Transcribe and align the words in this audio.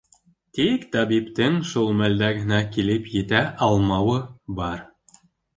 Тик 0.59 0.87
табиптың 0.95 1.59
шул 1.73 1.93
мәлдә 2.01 2.31
генә 2.39 2.63
килеп 2.77 3.13
етә 3.19 3.45
алмауы 3.67 4.17
бар. 4.63 4.85